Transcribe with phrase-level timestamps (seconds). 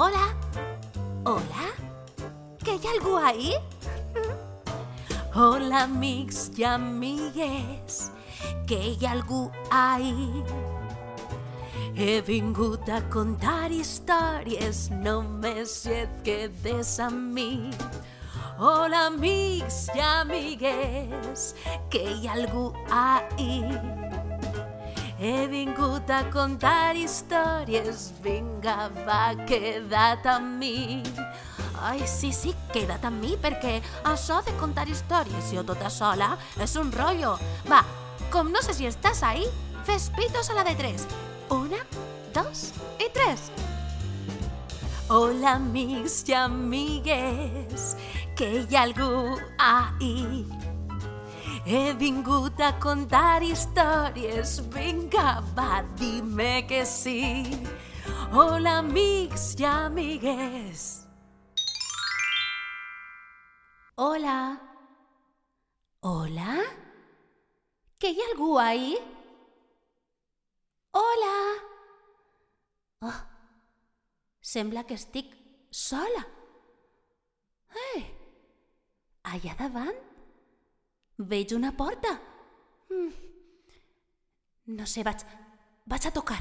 [0.00, 0.32] Hola.
[1.24, 1.64] Hola.
[2.64, 3.54] ¿Que hi ha algú ahí?
[5.34, 8.12] Hola, amics i amigues,
[8.68, 10.44] que hi ha algú ahí.
[11.96, 17.50] He vingut a contar històries, només si et quedes amb mi.
[18.54, 21.56] Hola, amics i amigues,
[21.90, 23.64] que hi ha algú ahí.
[25.18, 31.02] He vingut a contar històries, vinga, va, queda't amb mi.
[31.82, 36.76] Ai, sí, sí, queda't amb mi, perquè això de contar històries jo tota sola és
[36.78, 37.34] un rotllo.
[37.66, 37.82] Va,
[38.30, 39.42] com no sé si estàs ahí,
[39.90, 41.08] fes pitos a la de tres.
[41.50, 41.82] Una,
[42.30, 42.68] dos
[43.02, 43.50] i tres.
[45.10, 47.90] Hola, amics i amigues,
[48.38, 50.46] que hi ha algú ahí.
[51.68, 57.44] He vingut a contar històries, vinga, va, dime que sí.
[58.32, 60.86] Hola, amics i amigues.
[64.00, 64.38] Hola.
[66.08, 66.56] Hola?
[68.00, 68.96] Que hi ha algú ahí?
[70.96, 71.36] Hola.
[73.04, 73.22] Oh,
[74.40, 75.36] sembla que estic
[75.68, 76.24] sola.
[77.92, 78.06] Eh,
[79.36, 80.06] allà davant
[81.18, 82.14] veig una porta.
[82.90, 83.10] Mm.
[84.78, 85.24] No sé, vaig,
[85.86, 86.38] vaig a tocar.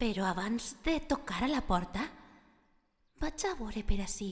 [0.00, 2.06] Però abans de tocar a la porta,
[3.20, 4.30] vaig a veure per ací.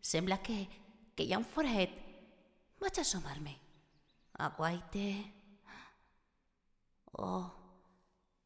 [0.00, 0.62] Sembla que,
[1.14, 1.92] que hi ha un forat.
[2.80, 3.52] Vaig a assomar-me.
[4.40, 5.04] Aguaite.
[7.20, 7.44] Oh,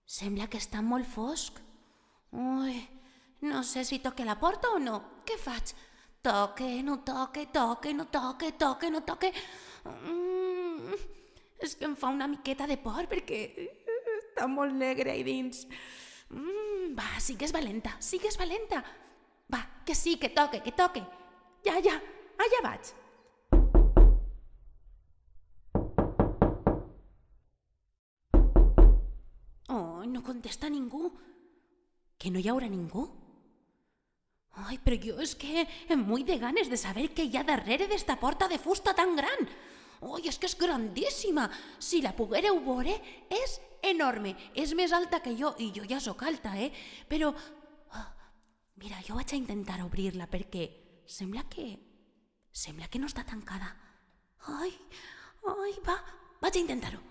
[0.05, 1.61] sembla que està molt fosc.
[2.35, 2.81] Ui,
[3.45, 5.23] no sé si toque la porta o no.
[5.25, 5.75] Què faig?
[6.25, 9.33] Toque, no toque, toque, no toque, toque, no toque...
[9.85, 10.95] Mm,
[11.61, 13.41] és que em fa una miqueta de por perquè
[14.17, 15.67] està molt negre ahí dins.
[16.33, 18.81] Mm, va, sigues valenta, sigues valenta.
[19.53, 21.05] Va, que sí, que toque, que toque.
[21.67, 21.99] Ja, ja,
[22.41, 22.95] allà vaig.
[29.69, 31.13] Oh, no contesta ningú.
[32.17, 33.05] Que no hi haurà ningú?
[34.55, 37.89] Ai, però jo és que em vull de ganes de saber què hi ha darrere
[37.91, 39.49] d'esta porta de fusta tan gran.
[40.05, 41.49] Oi, és que és grandíssima.
[41.83, 42.95] Si la poguéreu veure,
[43.33, 44.35] és enorme.
[44.55, 46.71] És més alta que jo, i jo ja sóc alta, eh?
[47.11, 48.07] Però, oh,
[48.79, 50.69] mira, jo vaig a intentar obrir-la perquè
[51.07, 51.73] sembla que...
[52.55, 53.67] Sembla que no està tancada.
[54.55, 54.71] Ai,
[55.51, 55.99] ai, va,
[56.39, 57.03] vaig a intentar-ho.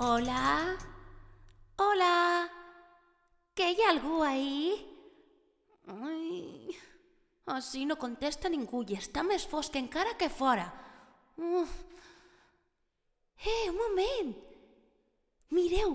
[0.00, 0.89] Hola?
[1.80, 2.46] Hola?
[3.56, 4.74] Que hi ha algú ahí?
[5.88, 6.74] Ai,
[7.54, 10.66] així no contesta ningú i està més fosc encara que fora.
[11.40, 11.72] Uf.
[13.40, 14.34] Eh, un moment!
[15.56, 15.94] Mireu,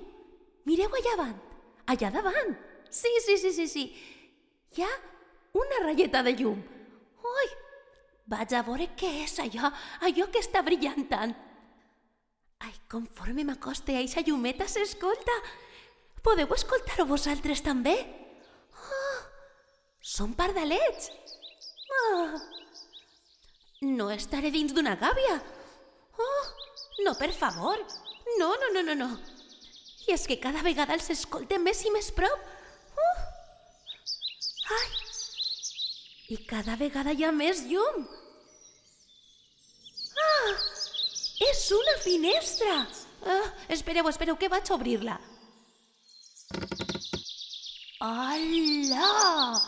[0.66, 1.35] mireu allà davant,
[1.94, 2.56] allà davant.
[2.90, 3.85] Sí, sí, sí, sí, sí.
[4.73, 4.90] Hi ha
[5.62, 6.66] una ratlleta de llum.
[7.35, 7.53] Ui,
[8.34, 9.69] vaig a veure què és allò,
[10.09, 11.38] allò que està brillant tant.
[12.66, 15.38] Ai, conforme m'acoste a eixa llumeta s'escolta.
[16.25, 17.94] Podeu escoltar-ho vosaltres també?
[18.74, 19.18] Oh,
[20.16, 21.12] són pardalets.
[22.00, 22.40] Oh,
[23.86, 25.38] no estaré dins d'una gàbia.
[26.18, 26.44] Oh,
[27.06, 27.78] no, per favor.
[28.40, 29.09] No, no, no, no, no.
[30.08, 32.41] I és que cada vegada els escoltem més i més prop.
[32.97, 33.16] Oh.
[34.75, 34.88] Ai,
[36.34, 38.06] i cada vegada hi ha més llum.
[40.25, 40.53] Ah,
[41.52, 42.81] és una finestra.
[43.25, 45.19] Ah, espereu, espereu, que vaig a obrir-la.
[48.00, 49.62] Hola!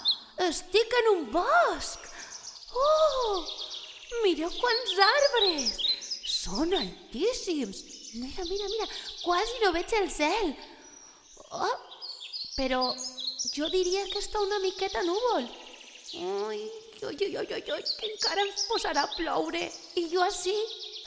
[0.46, 2.04] Estic en un bosc!
[2.78, 3.46] Oh!
[4.24, 5.80] Mireu quants arbres!
[6.30, 7.82] Són altíssims!
[8.18, 8.88] Mira, mira, mira,
[9.24, 10.54] quasi no veig el cel.
[11.50, 11.74] Oh,
[12.60, 12.84] però
[13.56, 15.50] jo diria que està una miqueta núvol.
[16.14, 19.66] Ui, ui, ui, ui, ui, que encara ens posarà a ploure.
[19.98, 20.56] I jo així,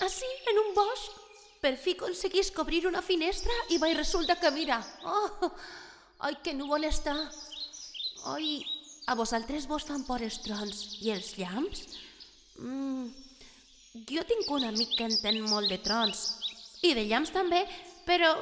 [0.02, 1.19] així, en un bosc.
[1.60, 4.80] Per fi aconseguís cobrir una finestra i vaig resulta que mira.
[5.04, 5.50] Oh,
[6.24, 7.14] ai, que núvol està.
[8.32, 8.62] Ai,
[9.06, 11.84] a vosaltres vos fan por els trons i els llamps?
[12.60, 13.08] Mm,
[14.08, 16.24] jo tinc un amic que entén molt de trons
[16.86, 17.64] i de llamps també,
[18.08, 18.32] però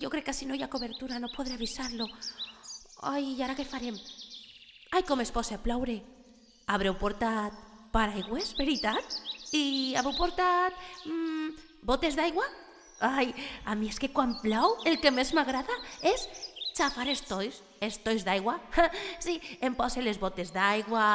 [0.00, 2.08] jo crec que si no hi ha cobertura no podré avisar-lo.
[3.08, 3.96] Ai, i ara què farem?
[4.92, 6.00] Ai, com es posa a ploure.
[6.68, 7.56] Haureu portat
[7.92, 9.16] paraigües, veritat?
[9.54, 10.76] I haveu portat
[11.06, 12.46] mm, botes d'aigua?
[13.04, 13.34] Ai,
[13.68, 16.26] a mi és que quan plou el que més m'agrada és
[16.74, 18.56] xafar els tois estois d'aigua?
[19.24, 21.06] sí, em posa les botes d'aigua,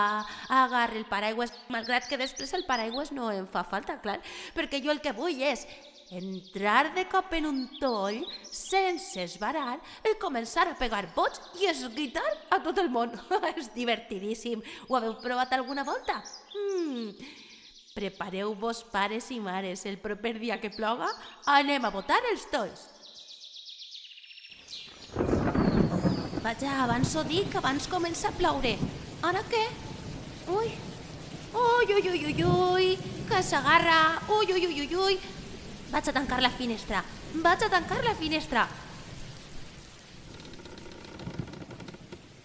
[0.48, 4.20] agarra el paraigües, malgrat que després el paraigües no em fa falta, clar,
[4.56, 5.66] perquè jo el que vull és
[6.12, 12.26] entrar de cop en un toll sense esbarar i començar a pegar bots i esguitar
[12.50, 13.14] a tot el món.
[13.56, 14.64] és divertidíssim.
[14.88, 16.22] Ho haveu provat alguna volta?
[16.56, 17.14] Mm.
[17.96, 21.10] Prepareu-vos, pares i mares, el proper dia que ploga
[21.50, 22.86] anem a botar els tolls.
[26.44, 28.78] Vaja, abans ho dic, abans comença a ploure.
[29.26, 29.66] Ara què?
[30.48, 30.70] Ui,
[31.54, 32.94] ui, ui, ui, ui, ui,
[33.28, 35.20] que s'agarra, ui, ui, ui, ui, ui,
[35.92, 37.04] vaig a tancar la finestra.
[37.44, 38.68] Vaig a tancar la finestra.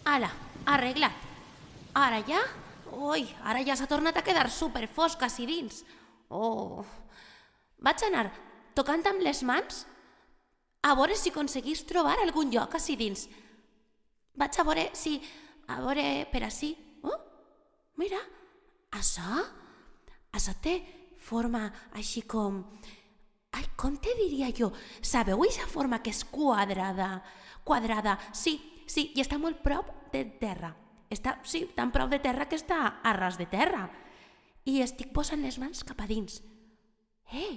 [0.05, 0.33] Ala,
[0.67, 1.23] arreglat.
[1.95, 2.43] Ara ja?
[2.95, 5.83] Ui, ara ja s'ha tornat a quedar super fosc així dins.
[6.31, 6.85] Oh.
[7.85, 8.29] Vaig anar
[8.75, 9.85] tocant amb les mans
[10.85, 13.27] a veure si aconseguís trobar algun lloc així dins.
[14.37, 15.19] Vaig a veure si...
[15.65, 16.75] A veure per així.
[17.09, 17.21] Oh,
[18.01, 18.21] mira,
[18.93, 19.45] això...
[20.35, 20.75] Això té
[21.23, 22.59] forma així com
[23.55, 24.73] Ai, com te diria jo?
[24.99, 27.23] Sabeu aquesta forma que és quadrada?
[27.65, 28.57] Quadrada, sí,
[28.91, 30.73] sí, i està molt prop de terra.
[31.15, 33.87] Està, sí, tan prop de terra que està a ras de terra.
[34.67, 36.41] I estic posant les mans cap a dins.
[37.31, 37.55] Eh,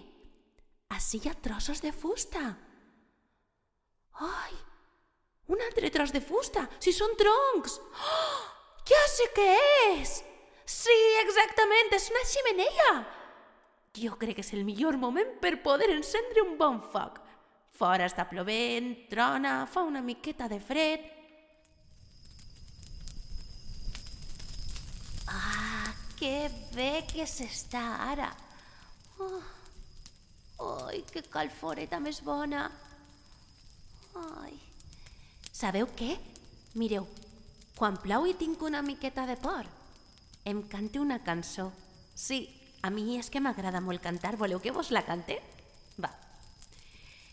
[0.94, 2.44] així hi ha trossos de fusta.
[4.28, 4.56] Ai,
[5.54, 7.78] un altre tros de fusta, si són troncs.
[7.80, 8.40] Oh,
[8.90, 9.52] ja sé què
[9.98, 10.18] és!
[10.68, 12.90] Sí, exactament, és una ximeneia.
[13.98, 17.22] Jo crec que és el millor moment per poder encendre un bon foc.
[17.78, 21.06] Fora està plovent, trona, fa una miqueta de fred.
[25.30, 28.32] Ah, que bé que s'està ara.
[29.22, 29.42] Oh,
[30.88, 32.68] ai, que calforeta més bona.
[34.18, 34.56] Ai.
[35.54, 36.16] Sabeu què?
[36.78, 37.08] Mireu,
[37.78, 39.66] quan plau i tinc una miqueta de por,
[40.46, 41.72] em cante una cançó.
[42.14, 42.46] Sí,
[42.82, 44.36] a mi és que m'agrada molt cantar.
[44.38, 45.40] Voleu que vos la cante?
[46.02, 46.12] Va.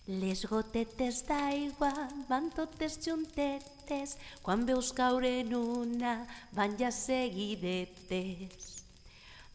[0.09, 1.93] Les gotetes d'aigua
[2.29, 6.17] van totes juntetes, quan veus caure en una
[6.53, 8.74] van ja seguidetes.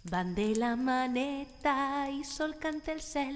[0.10, 3.36] Van de la maneta i sol canta el cel,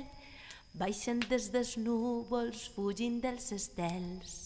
[0.73, 4.43] baixen des dels núvols fugint dels estels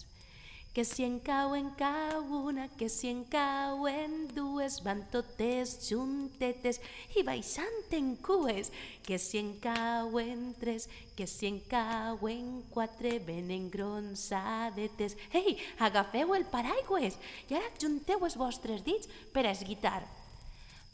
[0.77, 6.77] que si en cau, en cau una, que si en cauen dues, van totes juntetes
[7.18, 8.69] i baixant en cues,
[9.01, 10.85] que si en cauen tres,
[11.18, 15.18] que si en cauen quatre, venen gronsadetes.
[15.33, 17.18] Ei, agafeu el paraigües
[17.50, 20.03] i ara junteu els vostres dits per a esguitar.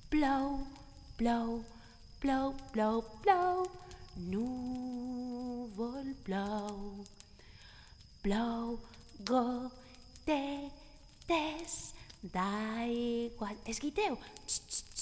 [0.07, 0.61] Plou,
[1.17, 1.63] plou,
[2.19, 3.71] plou, plou, plou,
[4.17, 7.05] núvol plou,
[8.21, 8.79] plou,
[9.19, 9.83] gotetes
[12.23, 13.51] d'aigua.
[13.65, 14.17] Esguiteu.
[14.47, 14.92] jo no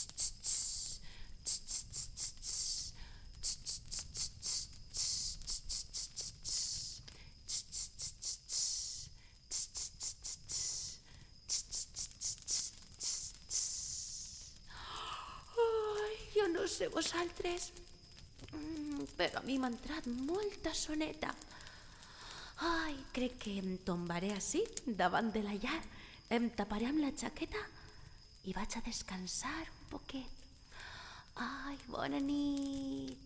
[16.82, 17.74] sé vosaltres,
[18.54, 21.30] mm, però a mi m'ha entrat molta soneta.
[22.66, 25.82] Ai, crec que em tombaré així, davant de la llar,
[26.30, 27.62] em taparé amb la jaqueta
[28.50, 30.26] i vaig a descansar un poquet.
[31.36, 33.18] Ai, bona nit.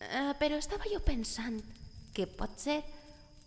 [0.00, 1.60] Uh, però estava jo pensant
[2.14, 2.80] que pot ser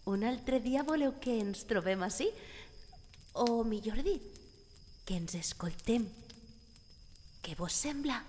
[0.05, 2.29] un altre dia voleu que ens trobem així?
[3.33, 4.22] O millor dit,
[5.03, 6.07] que ens escoltem.
[7.43, 8.22] Què vos sembla?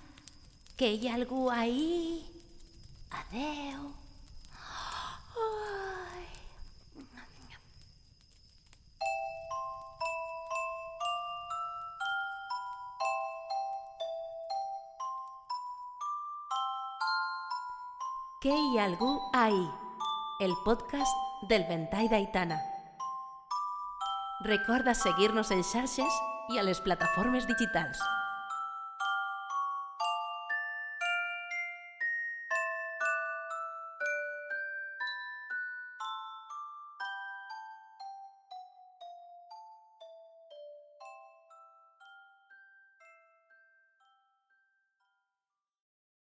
[0.77, 2.27] Que hi ha algú ahí?
[3.11, 3.93] Adeu.
[18.43, 19.71] Que hi ha algú ahí?
[20.41, 21.15] El podcast
[21.49, 22.59] del Ventall d'Aitana.
[24.43, 28.03] Recorda seguir-nos en xarxes i a les plataformes digitals.